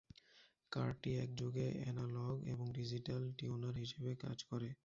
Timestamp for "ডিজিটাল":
2.73-3.23